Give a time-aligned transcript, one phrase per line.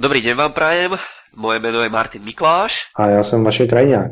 [0.00, 0.96] Dobrý deň vám prajem,
[1.36, 2.88] moje meno je Martin Mikláš.
[2.96, 4.10] A já jsem Vašek Krajňák.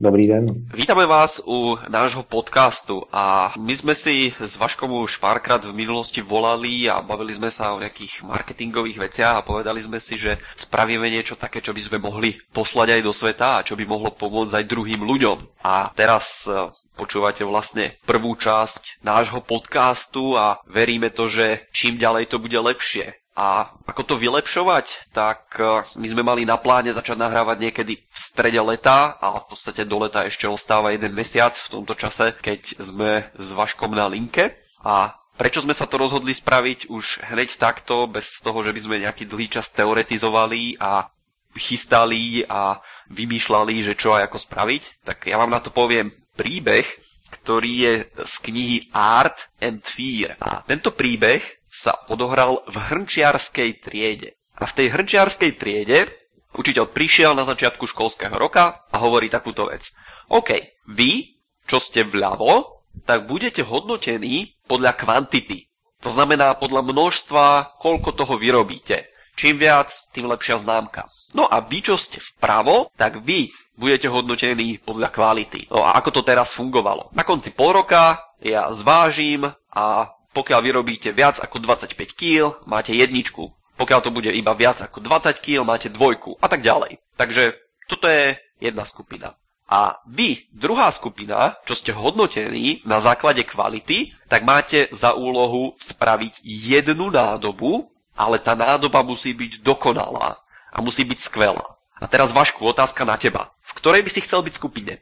[0.00, 0.68] Dobrý den.
[0.74, 6.20] Vítame vás u nášho podcastu a my sme si s Vaškom už párkrát v minulosti
[6.20, 11.08] volali a bavili sme sa o nejakých marketingových veciach a povedali sme si, že spravíme
[11.08, 14.60] niečo také, čo by sme mohli poslať aj do sveta a čo by mohlo pomôcť
[14.60, 15.64] aj druhým ľuďom.
[15.64, 16.68] A teraz e,
[17.00, 23.19] počúvate vlastne prvú časť nášho podcastu a veríme to, že čím ďalej to bude lepšie.
[23.38, 28.16] A ako to vylepšovať, tak e, my sme mali na pláne začať nahrávať niekedy v
[28.18, 32.82] strede leta a v podstate do leta ešte ostáva jeden mesiac v tomto čase, keď
[32.82, 34.58] sme s Vaškom na linke.
[34.82, 39.04] A prečo sme sa to rozhodli spraviť už hneď takto, bez toho, že by sme
[39.06, 41.06] nejaký dlhý čas teoretizovali a
[41.54, 46.86] chystali a vymýšľali, že čo a ako spraviť, tak ja vám na to poviem príbeh,
[47.30, 47.94] ktorý je
[48.26, 50.34] z knihy Art and Fear.
[50.42, 54.36] A tento príbeh sa odohral v hrnčiarskej triede.
[54.58, 56.10] A v tej hrnčiarskej triede
[56.52, 59.94] učiteľ prišiel na začiatku školského roka a hovorí takúto vec.
[60.28, 60.50] OK,
[60.90, 65.70] vy, čo ste vľavo, tak budete hodnotení podľa kvantity.
[66.02, 69.06] To znamená podľa množstva, koľko toho vyrobíte.
[69.38, 71.06] Čím viac, tým lepšia známka.
[71.30, 75.70] No a vy, čo ste vpravo, tak vy budete hodnotení podľa kvality.
[75.70, 77.14] No a ako to teraz fungovalo?
[77.14, 79.86] Na konci pol roka ja zvážim a
[80.30, 83.50] pokiaľ vyrobíte viac ako 25 kg, máte jedničku.
[83.80, 87.00] Pokiaľ to bude iba viac ako 20 kg, máte dvojku a tak ďalej.
[87.16, 87.56] Takže
[87.88, 89.34] toto je jedna skupina.
[89.70, 96.42] A vy, druhá skupina, čo ste hodnotení na základe kvality, tak máte za úlohu spraviť
[96.42, 97.86] jednu nádobu,
[98.18, 100.42] ale tá nádoba musí byť dokonalá
[100.74, 101.78] a musí byť skvelá.
[102.02, 103.54] A teraz Vašku, otázka na teba.
[103.62, 104.98] V ktorej by si chcel byť skupine?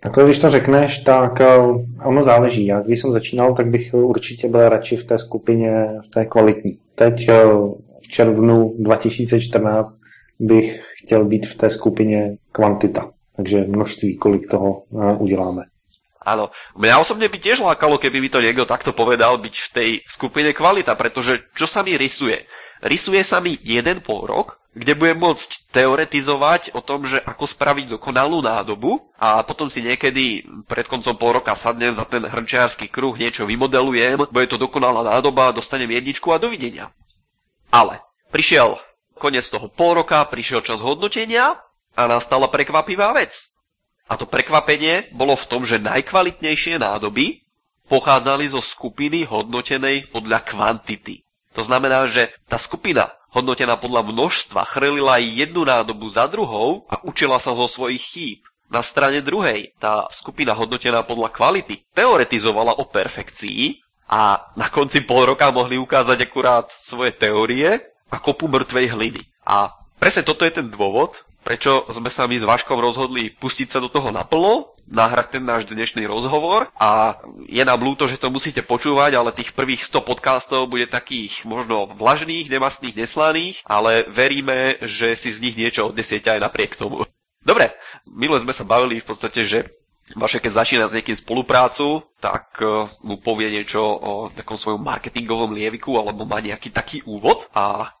[0.00, 1.58] Takhle, když to řekneš, tak eh,
[2.04, 2.66] ono záleží.
[2.66, 6.78] Já když jsem začínal, tak bych určitě byl radši v té skupině, v té kvalitní.
[6.94, 7.44] Teď eh,
[8.02, 10.00] v červnu 2014
[10.40, 13.10] bych chtěl být v té skupině kvantita.
[13.36, 15.62] Takže množství, kolik toho eh, uděláme.
[16.28, 19.90] Áno, mňa osobne by tiež lákalo, keby mi to niekto takto povedal, byť v tej
[20.04, 22.44] skupine kvalita, pretože čo sa mi rysuje?
[22.82, 27.98] Rysuje sa mi jeden pol rok, kde budem môcť teoretizovať o tom, že ako spraviť
[27.98, 33.18] dokonalú nádobu a potom si niekedy pred koncom pol roka sadnem za ten hrnčiarsky kruh,
[33.18, 36.94] niečo vymodelujem, bude to dokonalá nádoba, dostanem jedničku a dovidenia.
[37.74, 37.98] Ale
[38.30, 38.78] prišiel
[39.18, 41.58] koniec toho pol roka, prišiel čas hodnotenia
[41.98, 43.50] a nastala prekvapivá vec.
[44.08, 47.44] A to prekvapenie bolo v tom, že najkvalitnejšie nádoby
[47.92, 51.27] pochádzali zo skupiny hodnotenej podľa kvantity.
[51.58, 57.42] To znamená, že tá skupina hodnotená podľa množstva chrlila jednu nádobu za druhou a učila
[57.42, 58.40] sa ho svojich chýb.
[58.70, 65.34] Na strane druhej tá skupina hodnotená podľa kvality teoretizovala o perfekcii a na konci pol
[65.34, 69.26] roka mohli ukázať akurát svoje teórie a kopu mŕtvej hliny.
[69.42, 73.80] A presne toto je ten dôvod, prečo sme sa my s Vaškom rozhodli pustiť sa
[73.80, 77.16] do toho naplno, nahrať ten náš dnešný rozhovor a
[77.48, 81.88] je nám ľúto, že to musíte počúvať, ale tých prvých 100 podcastov bude takých možno
[81.96, 87.08] vlažných, nemastných, neslaných, ale veríme, že si z nich niečo odnesiete aj napriek tomu.
[87.40, 87.72] Dobre,
[88.04, 89.72] minule sme sa bavili v podstate, že
[90.16, 95.52] Vaše, keď začína s niekým spoluprácu, tak uh, mu povie niečo o takom svojom marketingovom
[95.52, 97.92] lieviku alebo má nejaký taký úvod a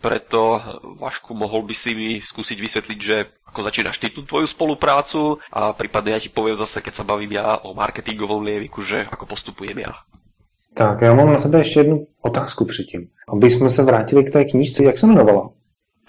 [0.00, 0.60] preto,
[1.00, 3.16] Vašku, mohol by si mi skúsiť vysvetliť, že
[3.48, 7.32] ako začínaš ty tú tvoju spoluprácu a prípadne ja ti poviem zase, keď sa bavím
[7.36, 9.92] ja o marketingovom lieviku, že ako postupujem ja.
[10.76, 13.08] Tak, já mám na tebe ještě jednu otázku předtím.
[13.28, 15.50] Aby jsme se vrátili k té knižce, jak se jmenovala?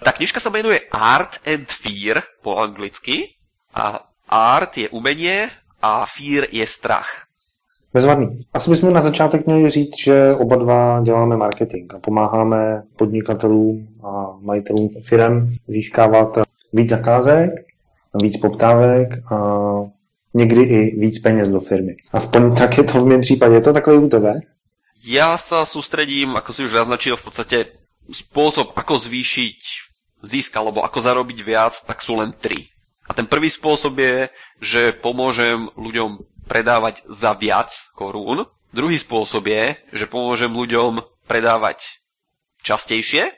[0.03, 3.35] Ta knižka se jmenuje Art and Fear po anglicky
[3.73, 3.99] a
[4.29, 5.49] art je umenie
[5.81, 7.26] a fear je strach.
[7.93, 8.37] Bezvadný.
[8.53, 14.37] Asi bychom na začátek měli říct, že oba dva děláme marketing a pomáháme podnikatelům a
[14.41, 16.37] majitelům firm získávat
[16.73, 17.49] víc zakázek,
[18.21, 19.37] víc poptávek a
[20.33, 21.95] někdy i víc peněz do firmy.
[22.11, 23.55] Aspoň tak je to v mém případě.
[23.55, 24.41] Je to takhle u tebe?
[25.07, 27.57] Ja sa sústredím, ako si už naznačil, v podstate
[28.11, 29.59] spôsob, ako zvýšiť
[30.19, 32.67] zisk alebo ako zarobiť viac, tak sú len tri.
[33.07, 34.27] A ten prvý spôsob je,
[34.59, 38.47] že pomôžem ľuďom predávať za viac korún.
[38.71, 42.01] Druhý spôsob je, že pomôžem ľuďom predávať
[42.63, 43.35] častejšie.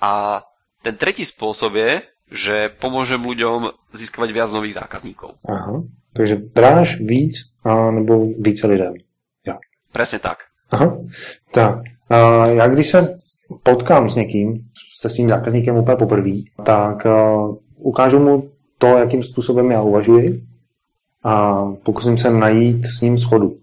[0.00, 0.42] A
[0.82, 1.92] ten tretí spôsob je,
[2.32, 5.36] že pomôžem ľuďom získať viac nových zákazníkov.
[5.44, 5.84] Aha,
[6.16, 8.96] takže bráš víc a nebo více lidem.
[9.44, 9.60] Ja.
[9.92, 10.48] Presne tak.
[10.70, 10.96] Aha,
[11.52, 11.84] tak.
[12.08, 13.18] A já když se
[13.62, 14.70] potkám s někým,
[15.00, 20.49] se svým zákazníkem úplně poprvé, tak uh, ukážu mu to, jakým způsobem já uvažuji
[21.24, 23.56] a pokusím se najít s ním schodu.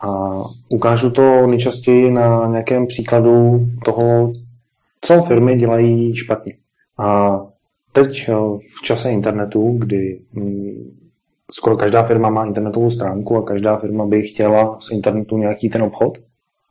[0.00, 4.32] A ukážu to nejčastěji na nějakém příkladu toho,
[5.00, 6.54] co firmy dělají špatně.
[6.98, 7.40] A
[7.92, 8.34] teď eh,
[8.78, 10.90] v čase internetu, kdy mm,
[11.50, 15.82] skoro každá firma má internetovou stránku a každá firma by chtěla z internetu nějaký ten
[15.82, 16.18] obchod,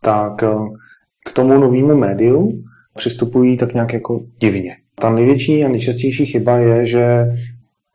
[0.01, 0.55] tak eh,
[1.25, 2.63] k tomu novému médiu
[2.95, 4.77] přistupují tak nějak jako divně.
[4.95, 7.25] Ta největší a nejčastější chyba je, že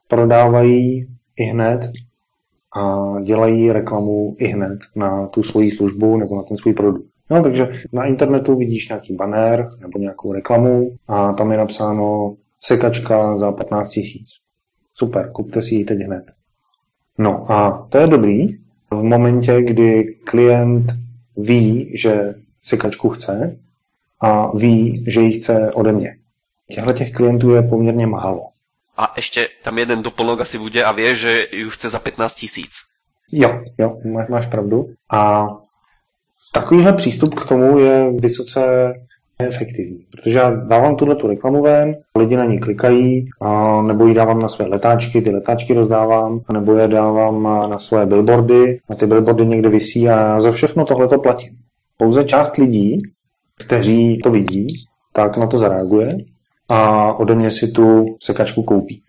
[0.09, 1.07] prodávají
[1.37, 1.91] i hned
[2.75, 7.07] a dělají reklamu i hned na tu svoji službu nebo na ten svůj produkt.
[7.31, 13.39] No, takže na internetu vidíš nějaký banner nebo nějakou reklamu a tam je napsáno sekačka
[13.39, 14.29] za 15 tisíc.
[14.93, 16.25] Super, kupte si ji teď hned.
[17.19, 18.49] No a to je dobrý
[18.91, 20.93] v momentě, kdy klient
[21.37, 23.59] ví, že sekačku chce
[24.21, 26.17] a ví, že ji chce ode mě.
[26.71, 28.54] Těchto těch klientů je poměrně málo.
[28.97, 32.71] A ještě tam jeden doplnok asi bude a vie, že ju chce za 15 tisíc.
[33.33, 33.97] Jo, jo,
[34.31, 34.87] máš, pravdu.
[35.13, 35.49] A
[36.53, 38.93] takovýhle přístup k tomu je vysoce
[39.39, 44.15] efektivní, protože já dávám tuhle tu reklamu ven, lidi na ní klikají, a nebo ji
[44.15, 49.07] dávám na své letáčky, ty letáčky rozdávám, nebo je dávám na svoje billboardy a ty
[49.07, 51.57] billboardy někde vysí a já za všechno tohle to platím.
[51.97, 53.03] Pouze část lidí,
[53.59, 54.67] kteří to vidí,
[55.13, 56.19] tak na to zareaguje
[56.69, 59.03] a ode mě si tu sekačku koupí.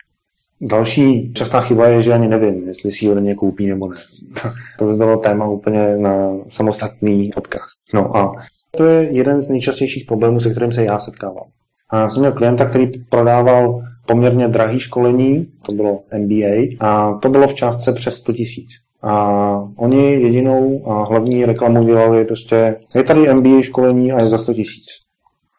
[0.62, 3.96] Další častá chyba je, že ani nevím, jestli si ji ode mě koupí nebo ne.
[4.80, 7.80] to by bylo téma úplně na samostatný podcast.
[7.94, 8.36] No a
[8.78, 11.48] to je jeden z nejčastějších problémů, se kterým se já setkávám.
[11.90, 17.30] A já jsem měl klienta, který prodával poměrně drahý školení, to bylo MBA, a to
[17.30, 18.70] bylo v částce přes 100 tisíc.
[19.02, 19.40] A
[19.78, 24.54] oni jedinou a hlavní reklamu dělali prostě, je tady MBA školení a je za 100
[24.54, 24.86] tisíc.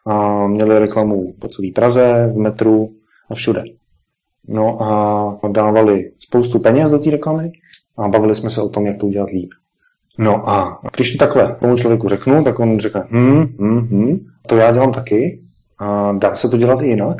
[0.07, 2.89] A měli reklamu po celé Praze, v metru
[3.29, 3.63] a všude.
[4.47, 7.51] No a dávali spoustu peněz do té reklamy
[7.97, 9.49] a bavili jsme se o tom, jak to udělat líp.
[10.17, 14.57] No a když to takhle tomu člověku řeknu, tak on řekne, hm, hm, hm, to
[14.57, 15.41] já dělám taky,
[15.79, 17.17] a dá se to dělat i jinak?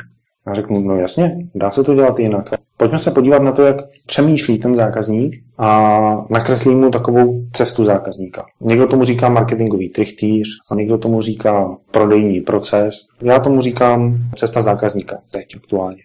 [0.47, 2.49] Já řeknu, no jasně, dá se to dělat jinak.
[2.77, 8.45] Pojďme se podívat na to, jak přemýšlí ten zákazník a nakreslí mu takovou cestu zákazníka.
[8.61, 13.07] Někdo tomu říká marketingový trichtýř a někdo tomu říká prodejní proces.
[13.21, 16.01] Já tomu říkám cesta zákazníka teď aktuálně.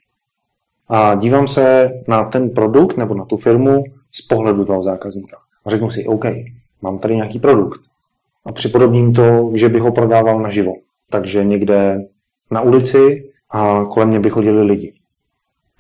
[0.89, 5.37] A dívám se na ten produkt nebo na tu firmu z pohledu toho zákazníka.
[5.65, 6.25] A řeknu si, OK,
[6.83, 7.81] mám tady nějaký produkt.
[8.45, 10.73] A připodobním to, že bych ho prodával naživo.
[11.11, 12.05] Takže někde
[12.51, 14.95] na ulici a kolem mě by chodili lidi.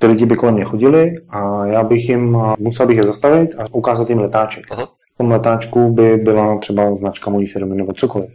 [0.00, 3.64] Ty lidi by kolem mě chodili a já bych jim, musel bych je zastavit a
[3.72, 4.64] ukázat jim letáček.
[4.70, 4.86] Aha.
[5.14, 8.30] V tom letáčku by byla třeba značka mojí firmy nebo cokoliv.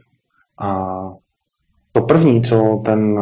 [0.59, 0.95] A
[1.91, 3.19] to první, co ten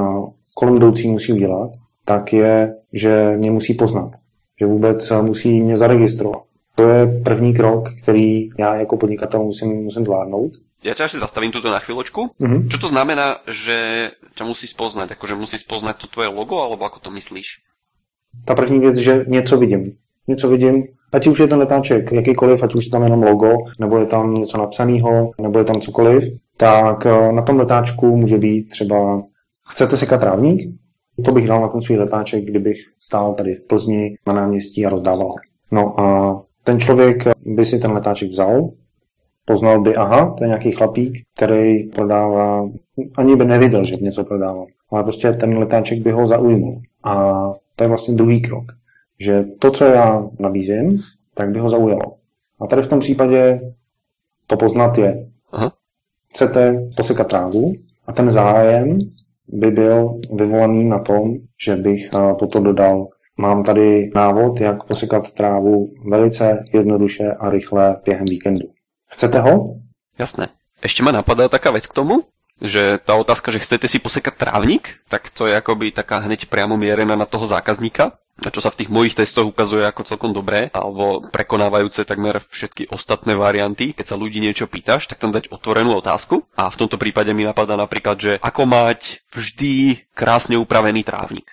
[0.54, 1.72] kolem jdoucí musí udělat,
[2.06, 4.12] tak je, že mě musí poznat.
[4.60, 6.42] Že vůbec musí mě zaregistrovat.
[6.76, 10.52] To je první krok, který já jako podnikatel musím, musím zvládnout.
[10.86, 12.38] Ja ťa asi zastavím tuto na chvíľočku.
[12.38, 12.70] Mm-hmm.
[12.70, 15.18] Čo to znamená, že ťa musí spoznať?
[15.18, 17.66] Akože musí spoznať to tvoje logo, alebo ako to myslíš?
[18.46, 19.98] Ta první věc, že něco vidím.
[20.28, 20.84] Něco vidím,
[21.14, 24.34] ať už je ten letáček jakýkoliv, ať už je tam jenom logo, nebo je tam
[24.34, 26.24] něco napsaného, nebo je tam cokoliv,
[26.58, 29.24] tak eh, na tom letáčku může být třeba
[29.68, 30.62] chcete sekat trávník?
[31.26, 34.90] To bych dal na ten svůj letáček, kdybych stál tady v Plzni na náměstí a
[34.90, 35.34] rozdával.
[35.72, 38.70] No a ten člověk by si ten letáček vzal,
[39.46, 42.70] poznal by, aha, to je nějaký chlapík, který prodává,
[43.18, 46.82] ani by neviděl, že něco prodává, ale prostě ten letáček by ho zaujmul.
[47.04, 47.34] A
[47.76, 48.66] to je vlastně druhý krok,
[49.20, 51.00] že to, co já nabízím,
[51.34, 52.16] tak by ho zaujalo.
[52.60, 53.62] A tady v tom případě
[54.48, 55.72] to poznat je, aha.
[56.30, 57.74] chcete posekat trávu
[58.08, 59.00] a ten zájem
[59.48, 61.34] by byl vyvolaný na tom,
[61.66, 68.26] že bych potom dodal Mám tady návod, jak posekat trávu velice jednoduše a rychle během
[68.26, 68.68] víkendu.
[69.16, 69.80] Chcete ho?
[70.20, 70.52] Jasné.
[70.84, 72.28] Ešte ma napadá taká vec k tomu,
[72.60, 76.76] že tá otázka, že chcete si posekať trávnik, tak to je akoby taká hneď priamo
[76.76, 80.68] mierená na toho zákazníka, na čo sa v tých mojich testoch ukazuje ako celkom dobré,
[80.76, 83.96] alebo prekonávajúce takmer všetky ostatné varianty.
[83.96, 86.44] Keď sa ľudí niečo pýtaš, tak tam dať otvorenú otázku.
[86.60, 91.48] A v tomto prípade mi napadá napríklad, že ako mať vždy krásne upravený trávnik.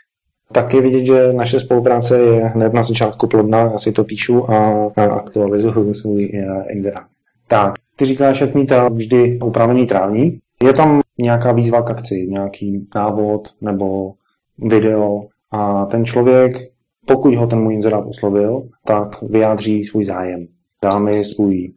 [0.52, 4.50] Tak je vidět, že naše spolupráce je hned na začátku plodná, já si to píšu
[4.50, 4.56] a,
[4.96, 6.30] a aktualizuju svůj
[6.70, 7.11] inzerát.
[7.52, 10.40] Tak, ty říkáš, jak mít vždy upravený trávník.
[10.64, 14.12] Je tam nějaká výzva k akci, nějaký návod nebo
[14.58, 16.52] video a ten člověk,
[17.06, 20.46] pokud ho ten můj inzerát oslovil, tak vyjádří svůj zájem.
[20.82, 21.72] Dá mi svůj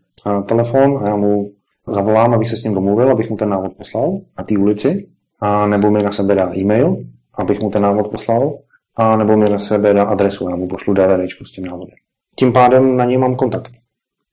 [0.45, 1.51] telefon a já mu
[1.87, 5.07] zavolám, abych se s ním domluvil, abych mu ten návod poslal na té ulici,
[5.39, 6.97] a nebo mi na sebe dá e-mail,
[7.33, 8.57] abych mu ten návod poslal,
[8.95, 11.95] a nebo mi na sebe dá adresu, já mu pošlu DVD s tím návodem.
[12.35, 13.71] Tím pádem na něj mám kontakt.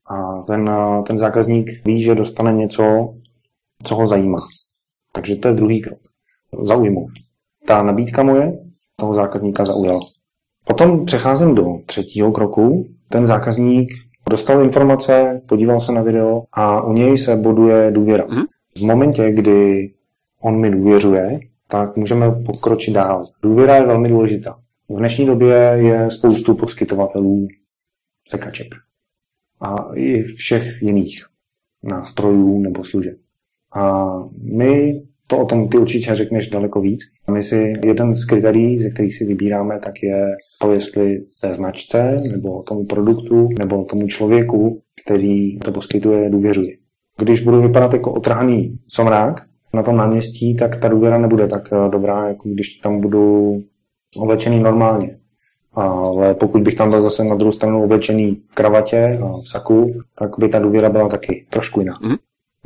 [0.05, 0.69] A ten,
[1.07, 3.13] ten zákazník ví, že dostane něco,
[3.83, 4.37] co ho zajímá.
[5.11, 5.99] Takže to je druhý krok.
[6.61, 7.09] Zaujmout.
[7.65, 8.59] Ta nabídka moje,
[8.95, 9.99] toho zákazníka zaujala.
[10.67, 12.85] Potom přecházím do třetího kroku.
[13.09, 13.89] Ten zákazník
[14.29, 18.25] dostal informace, podíval se na video a u něj se buduje důvěra.
[18.29, 18.43] Mhm.
[18.77, 19.91] V momentě, kdy
[20.41, 23.25] on mi důvěřuje, tak můžeme pokročit dál.
[23.41, 24.59] Důvěra je velmi důležitá.
[24.89, 27.47] V dnešní době je spoustu poskytovatelů
[28.27, 28.67] sekaček
[29.63, 31.25] a i všech jiných
[31.83, 33.17] nástrojů nebo služeb.
[33.75, 37.01] A my to o tom ty určitě řekneš daleko víc.
[37.31, 42.17] My si jeden z kritérií, ze kterých si vybíráme, tak je to, jestli té značce,
[42.31, 46.71] nebo tomu produktu, nebo tomu člověku, který to poskytuje, důvěřuje.
[47.19, 49.41] Když budu vypadat jako otrhaný somrák
[49.73, 53.57] na tom náměstí, tak ta důvěra nebude tak eh, dobrá, jako když tam budu
[54.17, 55.17] oblečený normálně.
[55.75, 59.93] Ale pokud bych tam byl zase na druhou stranu oblečený v kravatě a v saku,
[60.15, 61.93] tak by ta důvěra byla taky trošku jiná.
[62.01, 62.15] Mhm.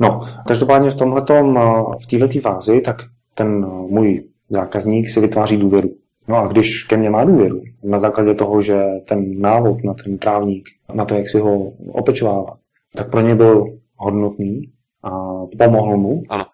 [0.00, 1.58] No, každopádně v tomhletom,
[2.02, 2.96] v této fázi, tak
[3.34, 5.90] ten můj zákazník si vytváří důvěru.
[6.28, 10.18] No a když ke mně má důvěru, na základě toho, že ten návod na ten
[10.18, 12.56] trávník, na to, jak si ho opečovává,
[12.96, 13.64] tak pro ně byl
[13.96, 14.62] hodnotný
[15.02, 15.10] a
[15.58, 16.44] pomohl mu, Ano.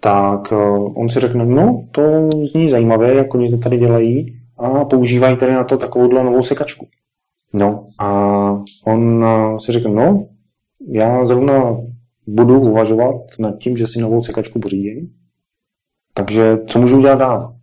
[0.00, 0.52] tak
[0.94, 2.02] on si řekne, no, to
[2.52, 6.86] zní zajímavé, jak oni to tady dělají a používají tady na to takovouhle novou sekačku.
[7.52, 8.08] No a
[8.86, 9.24] on
[9.60, 10.28] si řekne, no,
[10.88, 11.76] já zrovna
[12.26, 15.14] budu uvažovat nad tím, že si novou sekačku pořídím,
[16.14, 17.56] takže co můžu udělat dál?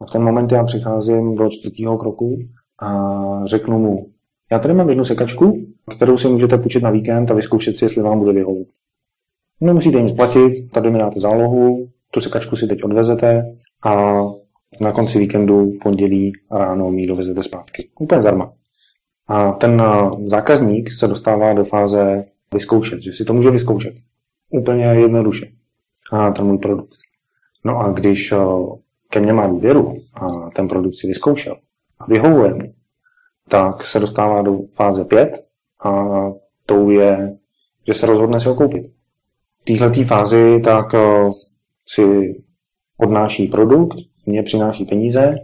[0.00, 2.38] A v ten moment já přicházím do čtvrtého kroku
[2.78, 4.06] a řeknu mu,
[4.50, 8.02] já tady mám jednu sekačku, kterou si můžete půjčit na víkend a vyzkoušet si, jestli
[8.02, 8.68] vám bude vyhovovat.
[9.60, 14.22] Nemusíte nic platit, tady mi dáte zálohu, tu sekačku si teď odvezete a
[14.80, 17.88] na konci víkendu v pondělí ráno mi dovezete zpátky.
[18.00, 18.52] Úplně zdarma.
[19.26, 22.24] A ten eh, zákazník se dostává do fáze
[22.54, 23.94] vyzkoušet, že si to může vyzkoušet.
[24.50, 25.46] Úplně jednoduše.
[26.12, 26.94] A ten můj produkt.
[27.64, 28.36] No a když eh,
[29.08, 31.56] ke mně má důvěru a ten produkt si vyzkoušel
[31.98, 32.74] a vyhovuje mu,
[33.48, 35.44] tak se dostává do fáze 5
[35.84, 36.08] a
[36.66, 37.36] tou je,
[37.86, 38.92] že se rozhodne si ho koupit.
[39.62, 41.30] V této fázi tak eh,
[41.88, 42.34] si
[42.96, 45.34] odnáší produkt, mě přináší peníze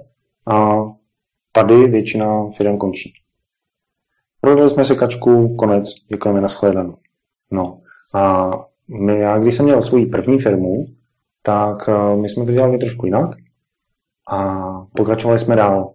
[0.47, 0.85] a
[1.52, 3.12] tady většina firm končí.
[4.40, 6.97] Prodali jsme si kačku, konec, děkujeme na shledanou.
[7.50, 7.80] No
[8.14, 8.50] a
[8.88, 10.87] my, já když jsem měl svou první firmu,
[11.42, 13.30] tak eh, my jsme to dělali trošku jinak
[14.30, 14.62] a
[14.97, 15.94] pokračovali jsme dál.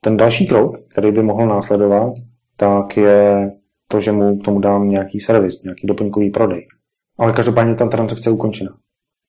[0.00, 2.12] Ten další krok, který by mohl následovat,
[2.56, 3.50] tak je
[3.88, 6.66] to, že mu k tomu dám nějaký servis, nějaký doplňkový prodej.
[7.18, 8.70] Ale každopádně ta transakce je ukončena.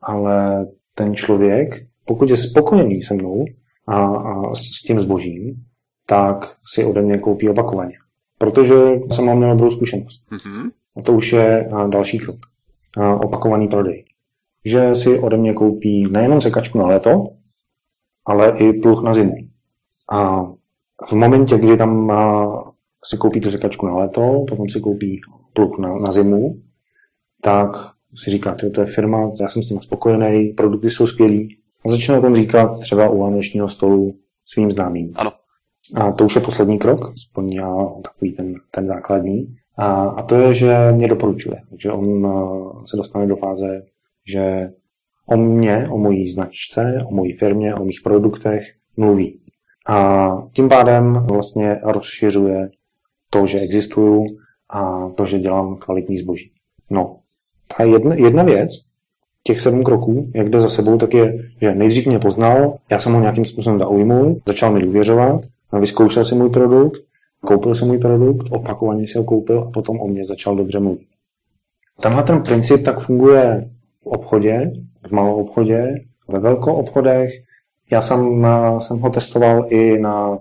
[0.02, 1.76] Ale ten člověk,
[2.06, 3.46] pokud je spokojený se mnou
[3.88, 5.66] a, a s tím zbožím,
[6.06, 7.94] tak si ode mě koupí opakovaně.
[8.38, 8.76] Protože
[9.12, 10.26] jsem mám měl dobrou zkušenost.
[10.32, 10.70] Mhm.
[10.98, 12.40] A to už je další krok.
[12.98, 14.06] A, opakovaný prodej.
[14.66, 17.24] Že si ode mě koupí nejenom sekačku na léto,
[18.26, 19.36] ale i pluh na zimu.
[20.12, 20.46] A
[21.08, 22.12] v momentě, kdy tam
[23.06, 25.22] si koupí tu sekačku na léto, potom si koupí
[25.54, 26.62] pluh na, na zimu,
[27.42, 27.70] tak
[28.16, 31.58] si říká, to je firma, já jsem s tím spokojený, produkty jsou skvělý.
[31.86, 34.16] A začne o tom říkat třeba u vánočního stolu
[34.46, 35.12] svým známým.
[35.16, 35.32] Ano.
[35.96, 39.56] A to už je poslední krok, aspoň já takový ten, ten základní.
[39.78, 41.62] A, a to je, že mě doporučuje.
[41.70, 43.82] Takže on uh, se dostane do fáze,
[44.28, 44.70] že
[45.26, 48.62] o mě, o mojí značce, o mojí firmě, o mých produktech
[48.98, 49.42] mluví.
[49.88, 52.70] A tím pádem vlastně rozšiřuje
[53.30, 54.26] to, že existuju
[54.70, 56.52] a to, že dělám kvalitní zboží.
[56.90, 57.20] No,
[57.78, 58.72] ta jedna, jedna věc,
[59.48, 63.14] těch sedm kroků, jak jde za sebou, tak je, že nejdřív mě poznal, já jsem
[63.14, 65.42] ho nějakým způsobem zaujmul, začal mi důvěřovat,
[65.80, 67.02] vyzkoušel si můj produkt,
[67.46, 71.08] koupil si můj produkt, opakovaně si ho koupil a potom o mě začal dobře mluvit.
[72.02, 73.70] Tenhle ten princip tak funguje
[74.04, 74.72] v obchodě,
[75.08, 75.96] v malou obchodě,
[76.28, 77.32] ve velkou obchodech.
[77.92, 78.48] Já jsem,
[78.78, 80.38] jsem ho testoval i na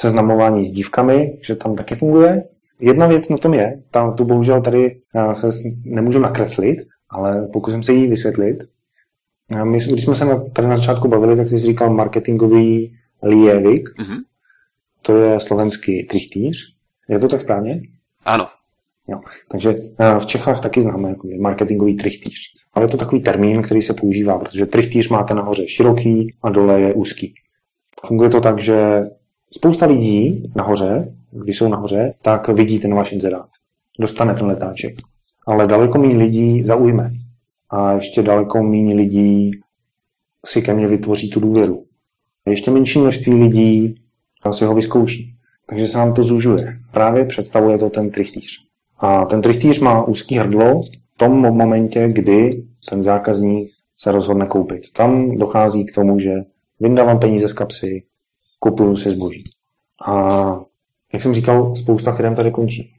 [0.00, 2.44] seznamování s dívkami, že tam taky funguje.
[2.80, 4.96] Jedna věc na tom je, tam tu bohužel tady
[5.32, 5.48] se
[5.84, 6.78] nemůžu nakreslit,
[7.14, 8.58] ale pokusím se jí vysvětlit.
[9.64, 13.88] My, když jsme se na, tady na začátku bavili, tak jsi říkal marketingový lievik.
[13.98, 14.16] Mhm.
[15.02, 16.76] To je slovenský trichtýř.
[17.08, 17.82] Je to tak správně?
[18.24, 18.48] Áno.
[19.08, 19.20] Jo.
[19.48, 22.40] Takže eh, v Čechách taky známe jako marketingový trichtýř.
[22.74, 26.80] Ale je to takový termín, který se používá, protože trichtýř máte nahoře široký a dole
[26.80, 27.34] je úzký.
[28.06, 29.02] Funguje to tak, že
[29.50, 33.48] spousta lidí nahoře, když jsou nahoře, tak vidí ten váš inzerát.
[33.98, 34.94] Dostane ten letáček.
[35.46, 37.10] Ale daleko méně lidí zaujme.
[37.70, 39.50] A ještě daleko méně lidí
[40.46, 41.82] si ke mně vytvoří tu důvěru.
[42.46, 43.94] A ještě menší množství lidí
[44.50, 45.34] si ho vyzkouší.
[45.66, 46.78] Takže se nám to zužuje.
[46.92, 48.68] Právě představuje to ten trichtýř.
[48.98, 54.92] A ten trichtýř má úzký hrdlo v tom momentě, kdy ten zákazník se rozhodne koupit.
[54.92, 56.32] Tam dochází k tomu, že
[56.80, 58.02] vyndávám peníze z kapsy,
[58.58, 59.44] kupuju si zboží.
[60.06, 60.60] A
[61.12, 62.94] jak jsem říkal, spousta firm tady končí.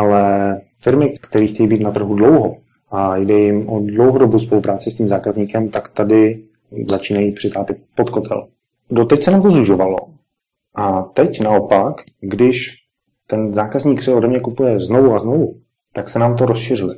[0.00, 2.56] Ale firmy, které chtějí být na trhu dlouho
[2.90, 6.44] a jde jim o dlouhodobou spolupráci s tím zákazníkem, tak tady
[6.88, 8.48] začínají přitápit pod kotel.
[8.90, 9.96] Doteď se nám to zužovalo.
[10.74, 12.76] A teď naopak, když
[13.26, 15.54] ten zákazník si ode mě kupuje znovu a znovu,
[15.92, 16.94] tak se nám to rozšiřuje.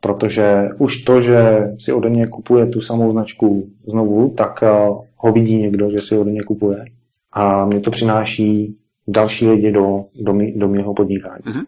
[0.00, 4.68] Protože už to, že si ode mě kupuje tu samou značku znovu, tak eh,
[5.16, 6.84] ho vidí někdo, že si ode mě kupuje.
[7.32, 8.76] A mě to přináší
[9.08, 11.42] další lidi do, do, mý, do mého podnikání.
[11.42, 11.64] Mm-hmm.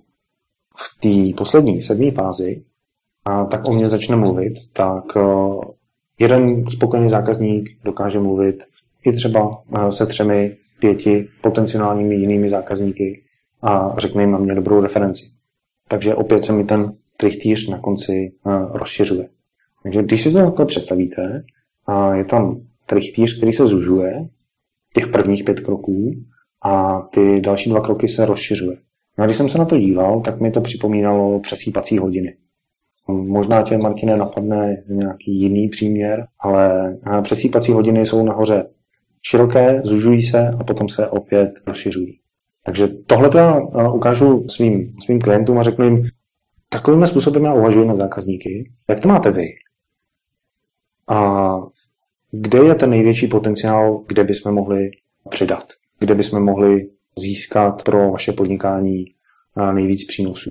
[0.77, 2.63] V té poslední, sedmé fázi,
[3.25, 5.61] a tak o mě začne mluvit, tak uh,
[6.19, 8.65] jeden spokojený zákazník dokáže mluvit
[9.05, 13.23] i třeba uh, se třemi, pěti potenciálními jinými zákazníky
[13.63, 15.31] a řekne jim na mě dobrou referenci.
[15.89, 19.29] Takže opět se mi ten trichtýř na konci uh, rozšiřuje.
[19.83, 21.45] Takže když si to takhle představíte,
[22.15, 24.29] je tam trichtýř, který se zužuje,
[24.95, 26.15] těch prvních pět kroků,
[26.63, 28.77] a ty další dva kroky se rozšiřuje.
[29.19, 32.37] No a když jsem se na to díval, tak mi to připomínalo přesýpací hodiny.
[33.09, 38.67] Možná tě, Martine, napadne nějaký jiný příměr, ale přesýpací hodiny jsou nahoře
[39.23, 42.19] široké, zužují se a potom se opět rozšiřují.
[42.65, 43.61] Takže tohle to já
[43.95, 46.03] ukážu svým, svým klientům a řeknu jim,
[46.69, 48.71] takovým způsobem já uvažuji na zákazníky.
[48.89, 49.45] Jak to máte vy?
[51.09, 51.57] A
[52.31, 54.91] kde je ten největší potenciál, kde bychom mohli
[55.29, 55.65] přidat?
[55.99, 59.05] kde bychom mohli získat pro vaše podnikání
[59.73, 60.51] nejvíc přínosů.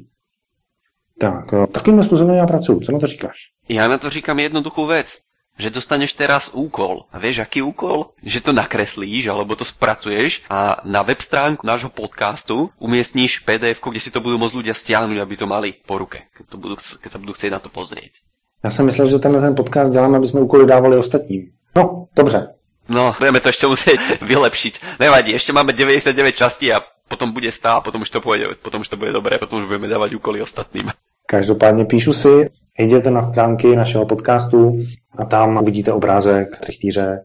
[1.20, 2.80] Tak, takým způsobem já pracuji.
[2.80, 3.38] Co na to říkáš?
[3.70, 5.18] Já na to říkám jednoduchou věc.
[5.58, 7.08] Že dostaneš teraz úkol.
[7.12, 8.12] A vieš, aký úkol?
[8.20, 14.04] Že to nakreslíš, alebo to spracuješ a na web stránku nášho podcastu umiestníš pdf kde
[14.04, 17.08] si to budú môcť ľudia stiahnuť, aby to mali po ruke, keď, to budú, keď
[17.08, 18.20] sa budú chcieť na to pozrieť.
[18.64, 21.52] Já jsem myslel, že tenhle ten podcast děláme, aby jsme úkoly dávali ostatním.
[21.76, 22.55] No, dobře.
[22.90, 24.00] No, budeme to ešte musieť
[24.32, 25.02] vylepšiť.
[25.02, 28.90] Nevadí, ešte máme 99 častí a potom bude stá, potom už to pôjde, potom už
[28.90, 30.90] to bude dobré, potom už budeme dávať úkoly ostatným.
[31.26, 34.78] Každopádně píšu si, jděte na stránky našeho podcastu
[35.18, 37.24] a tam uvidíte obrázek trichtýře,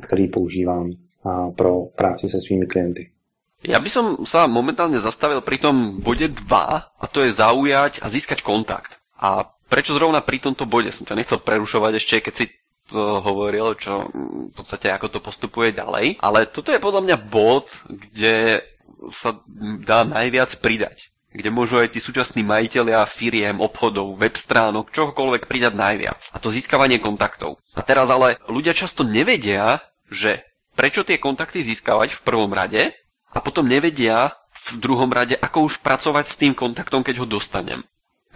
[0.00, 0.90] který používám
[1.56, 3.10] pro práci se svými klienty.
[3.62, 6.50] Ja by som sa momentálne zastavil pri tom bode 2
[6.98, 8.98] a to je zaujať a získať kontakt.
[9.14, 10.90] A prečo zrovna pri tomto bode?
[10.90, 12.44] Som ťa nechcel prerušovať ešte, keď si
[12.96, 14.08] hovoril, čo
[14.50, 16.20] v podstate ako to postupuje ďalej.
[16.20, 18.62] Ale toto je podľa mňa bod, kde
[19.10, 19.40] sa
[19.82, 25.72] dá najviac pridať kde môžu aj tí súčasní majiteľia firiem, obchodov, web stránok, čohokoľvek pridať
[25.72, 26.20] najviac.
[26.28, 27.56] A to získavanie kontaktov.
[27.72, 29.80] A teraz ale ľudia často nevedia,
[30.12, 30.44] že
[30.76, 32.92] prečo tie kontakty získavať v prvom rade
[33.32, 34.36] a potom nevedia
[34.68, 37.80] v druhom rade, ako už pracovať s tým kontaktom, keď ho dostanem.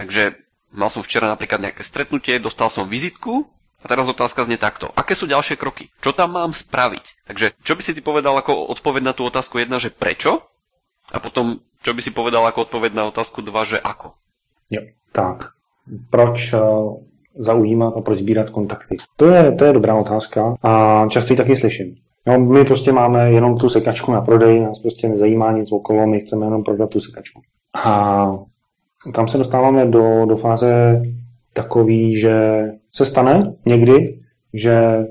[0.01, 0.41] Takže
[0.73, 3.47] mal som včera napríklad nejaké stretnutie, dostal som vizitku
[3.83, 4.89] a teraz otázka znie takto.
[4.97, 5.93] Aké sú ďalšie kroky?
[6.01, 7.29] Čo tam mám spraviť?
[7.29, 10.43] Takže čo by si ty povedal ako odpoveď na tú otázku jedna, že prečo?
[11.13, 14.19] A potom, čo by si povedal ako odpoveď na otázku dva, že ako?
[14.71, 15.55] Jo, tak.
[16.11, 16.99] Proč uh,
[17.39, 18.97] zaujímat a proč sbírat kontakty?
[19.17, 21.97] To je, to je dobrá otázka a často ji taky slyším.
[22.27, 26.21] No, my prostě máme jenom tu sekačku na prodej, nás prostě nezajímá nic okolo, my
[26.21, 27.41] chceme jenom prodat tu sekačku.
[27.85, 28.27] A
[29.15, 31.03] tam se dostáváme do, do fáze
[31.53, 32.65] takový, že
[32.97, 34.21] se stane někdy,
[34.55, 35.07] že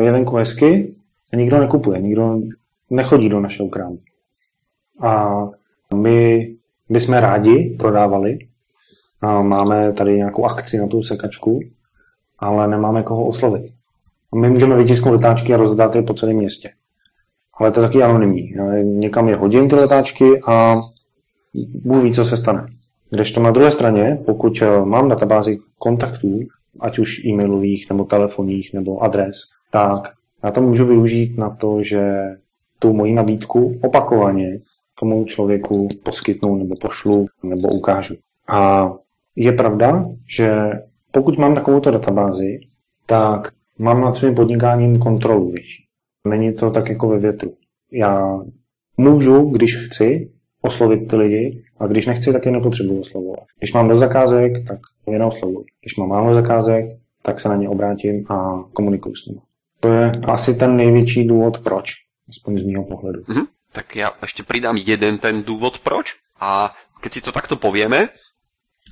[0.00, 0.94] je venku hezky
[1.32, 2.40] a nikdo nekupuje, nikdo
[2.90, 3.98] nechodí do našeho krámu.
[5.00, 5.42] A
[5.94, 6.48] my
[6.88, 8.38] bychom rádi prodávali,
[9.20, 11.60] a máme tady nějakou akci na tu sekačku,
[12.38, 13.72] ale nemáme koho oslovit.
[14.34, 16.70] My můžeme vytisknout letáčky a rozdat je po celém městě.
[17.58, 18.54] Ale to je taky anonymní.
[18.82, 20.80] Někam je hodím ty letáčky a
[21.84, 22.66] Bůh ví, co se stane.
[23.10, 26.40] Kdežto na druhé straně, pokud eh, mám databázi kontaktů,
[26.80, 29.36] ať už e-mailových, nebo telefonních, nebo adres,
[29.70, 30.12] tak
[30.44, 32.22] já to můžu využít na to, že
[32.78, 34.60] tu moji nabídku opakovaně
[35.00, 38.14] tomu člověku poskytnu, nebo pošlu, nebo ukážu.
[38.48, 38.90] A
[39.36, 40.70] je pravda, že
[41.10, 42.58] pokud mám takovouto databázi,
[43.06, 45.84] tak mám nad svým podnikáním kontrolu větší.
[46.28, 47.52] Není to tak jako ve větru.
[47.92, 48.40] Já
[48.96, 50.30] můžu, když chci,
[50.62, 53.44] oslovit ty lidi a když nechci, tak je nepotřebuji oslovovat.
[53.58, 54.78] Když mám dost zakázek, tak
[55.12, 55.64] je neoslovuji.
[55.80, 56.84] Když mám málo zakázek,
[57.22, 59.40] tak se na ně obrátím a komunikuju s nimi.
[59.80, 61.92] To je asi ten největší důvod, proč,
[62.28, 63.20] aspoň z mého pohledu.
[63.20, 63.46] Mm-hmm.
[63.72, 66.14] Tak já ještě přidám jeden ten důvod, proč.
[66.40, 68.08] A keď si to takto povieme,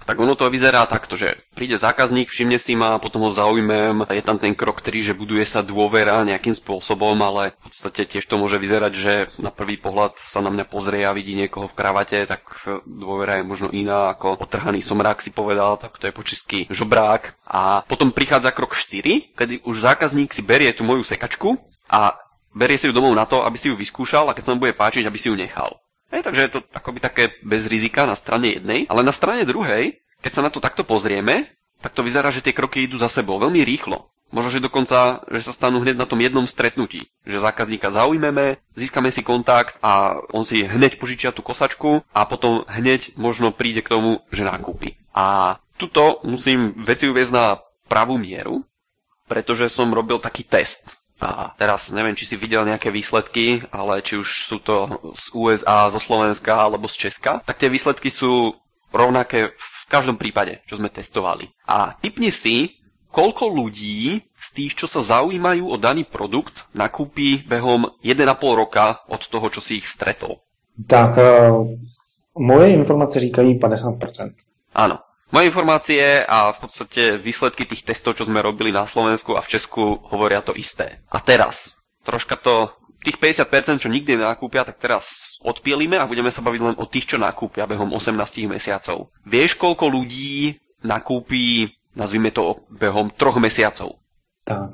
[0.04, 4.24] tak ono to vyzerá takto, že príde zákazník, všimne si ma, potom ho zaujmem, je
[4.24, 8.36] tam ten krok, ktorý, že buduje sa dôvera nejakým spôsobom, ale v podstate tiež to
[8.36, 12.18] môže vyzerať, že na prvý pohľad sa na mňa pozrie a vidí niekoho v kravate,
[12.28, 12.44] tak
[12.84, 17.34] dôvera je možno iná ako otrhaný somrák si povedal, tak to je počistý žobrák.
[17.48, 21.56] A potom prichádza krok 4, kedy už zákazník si berie tú moju sekačku
[21.88, 22.16] a
[22.54, 24.76] berie si ju domov na to, aby si ju vyskúšal a keď sa mu bude
[24.78, 25.83] páčiť, aby si ju nechal.
[26.14, 29.98] Hej, takže je to akoby také bez rizika na strane jednej, ale na strane druhej,
[30.22, 31.50] keď sa na to takto pozrieme,
[31.82, 34.14] tak to vyzerá, že tie kroky idú za sebou veľmi rýchlo.
[34.30, 37.06] Možno, že dokonca, že sa stanú hneď na tom jednom stretnutí.
[37.26, 42.66] Že zákazníka zaujmeme, získame si kontakt a on si hneď požičia tú kosačku a potom
[42.66, 44.98] hneď možno príde k tomu, že nákupí.
[45.14, 48.62] A tuto musím veci uviezť na pravú mieru,
[49.28, 51.03] pretože som robil taký test.
[51.24, 55.88] A teraz neviem, či si videl nejaké výsledky, ale či už sú to z USA,
[55.88, 58.52] zo Slovenska alebo z Česka, tak tie výsledky sú
[58.92, 61.48] rovnaké v každom prípade, čo sme testovali.
[61.64, 62.76] A typni si,
[63.08, 69.24] koľko ľudí z tých, čo sa zaujímajú o daný produkt, nakúpi behom 1,5 roka od
[69.24, 70.44] toho, čo si ich stretol?
[70.76, 71.64] Tak uh,
[72.36, 74.34] moje informace říkají 50%.
[74.74, 74.98] Áno.
[75.32, 79.50] Moje informácie a v podstate výsledky tých testov, čo sme robili na Slovensku a v
[79.56, 81.00] Česku, hovoria to isté.
[81.08, 82.70] A teraz, troška to,
[83.04, 87.12] tých 50%, čo nikdy nenakúpia, tak teraz odpielime a budeme sa baviť len o tých,
[87.12, 89.12] čo nakúpia behom 18 mesiacov.
[89.28, 93.98] Vieš, koľko ľudí nakúpí nazvíme to behom troch mesiacov.
[94.44, 94.70] Tak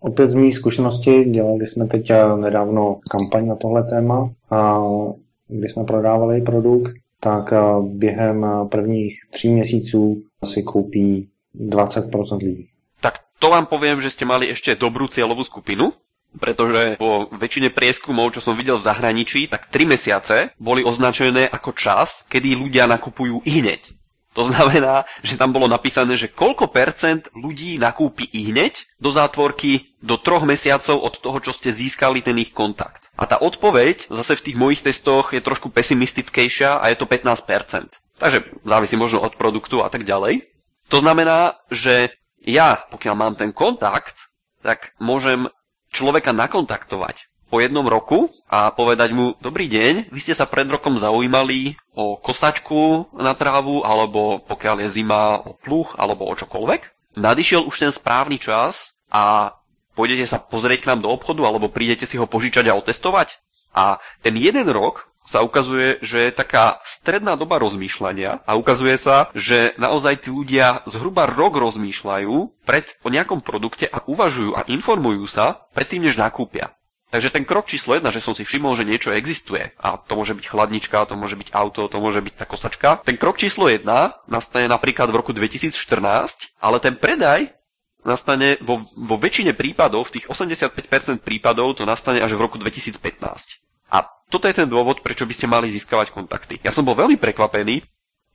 [0.00, 4.80] opět z mých zkušenosti dělali jsme teď nedávno kampaň na tohle téma a
[5.48, 7.50] když jsme prodávali produkt, tak
[7.82, 11.28] během prvních tří měsíců si koupí
[11.58, 12.68] 20% lidí.
[13.00, 15.94] Tak to vám poviem, že ste mali ešte dobrú cieľovú skupinu,
[16.38, 21.74] pretože po väčšine prieskumov, čo som videl v zahraničí, tak 3 mesiace boli označené ako
[21.74, 23.97] čas, kedy ľudia nakupujú i hneď.
[24.38, 29.98] To znamená, že tam bolo napísané, že koľko percent ľudí nakúpi i hneď do zátvorky
[29.98, 33.10] do troch mesiacov od toho, čo ste získali ten ich kontakt.
[33.18, 37.98] A tá odpoveď zase v tých mojich testoch je trošku pesimistickejšia a je to 15%.
[38.22, 40.46] Takže závisí možno od produktu a tak ďalej.
[40.94, 44.14] To znamená, že ja, pokiaľ mám ten kontakt,
[44.62, 45.50] tak môžem
[45.90, 51.00] človeka nakontaktovať po jednom roku a povedať mu, dobrý deň, vy ste sa pred rokom
[51.00, 57.16] zaujímali o kosačku na trávu, alebo pokiaľ je zima o pluch, alebo o čokoľvek.
[57.16, 59.56] Nadišiel už ten správny čas a
[59.96, 63.40] pôjdete sa pozrieť k nám do obchodu, alebo prídete si ho požičať a otestovať.
[63.72, 69.28] A ten jeden rok sa ukazuje, že je taká stredná doba rozmýšľania a ukazuje sa,
[69.36, 75.28] že naozaj tí ľudia zhruba rok rozmýšľajú pred, o nejakom produkte a uvažujú a informujú
[75.28, 76.72] sa predtým, než nakúpia.
[77.08, 80.36] Takže ten krok číslo jedna, že som si všimol, že niečo existuje, a to môže
[80.36, 83.00] byť chladnička, to môže byť auto, to môže byť tá kosačka.
[83.00, 85.72] Ten krok číslo jedna nastane napríklad v roku 2014,
[86.60, 87.48] ale ten predaj
[88.04, 93.00] nastane vo, vo väčšine prípadov, v tých 85% prípadov to nastane až v roku 2015.
[93.88, 96.60] A toto je ten dôvod, prečo by ste mali získavať kontakty.
[96.60, 97.88] Ja som bol veľmi prekvapený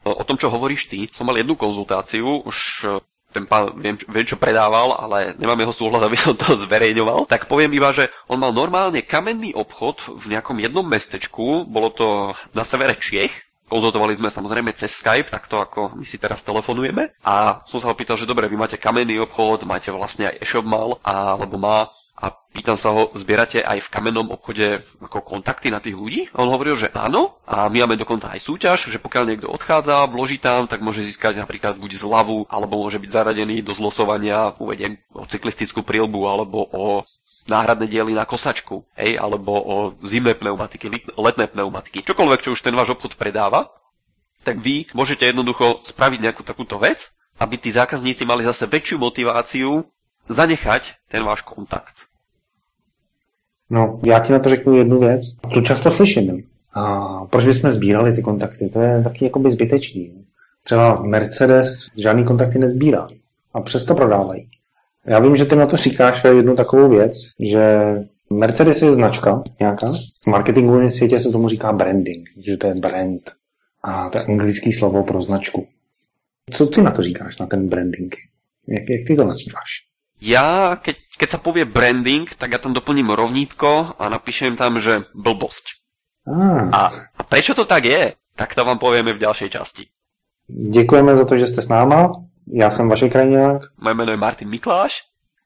[0.03, 1.05] o tom, čo hovoríš ty.
[1.13, 2.89] Som mal jednu konzultáciu, už
[3.33, 7.49] ten pán viem, viem, čo predával, ale nemám jeho súhlas, aby som to zverejňoval, tak
[7.49, 12.61] poviem iba, že on mal normálne kamenný obchod v nejakom jednom mestečku, bolo to na
[12.61, 13.33] severe Čiech,
[13.73, 17.17] konzultovali sme samozrejme cez Skype, takto ako my si teraz telefonujeme.
[17.25, 20.61] A som sa ho pýtal, že dobre, vy máte kamenný obchod, máte vlastne aj e-shop
[20.61, 25.81] mal, alebo má a pýtam sa ho, zbierate aj v kamennom obchode ako kontakty na
[25.81, 26.29] tých ľudí?
[26.29, 27.41] A on hovoril, že áno.
[27.49, 31.41] A my máme dokonca aj súťaž, že pokiaľ niekto odchádza, vloží tam, tak môže získať
[31.41, 37.01] napríklad buď zľavu, alebo môže byť zaradený do zlosovania, uvediem o cyklistickú prílbu, alebo o
[37.49, 42.05] náhradné diely na kosačku, hej, alebo o zimné pneumatiky, letné pneumatiky.
[42.05, 43.73] Čokoľvek, čo už ten váš obchod predáva,
[44.45, 49.83] tak vy môžete jednoducho spraviť nejakú takúto vec, aby tí zákazníci mali zase väčšiu motiváciu
[50.27, 51.93] zanechať ten váš kontakt.
[53.69, 55.23] No, já ti na to řeknu jednu věc.
[55.53, 56.43] Tu často slyším.
[56.73, 58.69] A proč bychom sbírali ty kontakty?
[58.69, 60.25] To je taky jakoby zbytečný.
[60.63, 63.07] Třeba Mercedes žádný kontakty nezbírá.
[63.53, 64.49] A přesto prodávají.
[65.05, 67.95] Já vím, že ty na to říkáš jednu takovou věc, že
[68.29, 69.93] Mercedes je značka nějaká.
[70.23, 73.21] V marketingovém světě se tomu říká branding, že to je brand.
[73.83, 75.67] A to je anglické slovo pro značku.
[76.51, 78.15] Co ty na to říkáš, na ten branding?
[78.67, 79.92] Jak, jak ty to nazýváš?
[80.23, 85.03] Ja, keď, keď sa povie branding, tak ja tam doplním rovnítko a napíšem tam, že
[85.11, 85.83] blbosť.
[86.23, 86.71] Ah.
[86.71, 86.81] A,
[87.19, 89.83] a prečo to tak je, tak to vám povieme v ďalšej časti.
[90.47, 92.11] Děkujeme za to, že jste s náma.
[92.53, 93.61] Já jsem Vašek Krajňák.
[93.81, 95.03] Moje jméno je Martin Mikláš.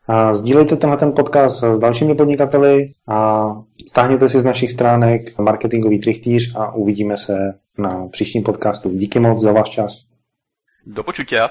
[0.07, 3.47] A sdílejte tenhle ten podcast s dalšími podnikateli a
[3.87, 7.37] stáhněte si z našich stránek marketingový trichtýř a uvidíme se
[7.77, 8.89] na příštím podcastu.
[8.89, 9.91] Díky moc za váš čas.
[10.85, 11.49] Do počutia.